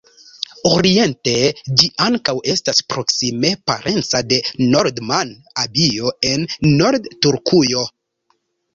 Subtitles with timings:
[0.69, 1.33] Oriente
[1.81, 4.41] ĝi ankaŭ estas proksime parenca de
[4.73, 7.91] Nordman-abio el norda Turkujo.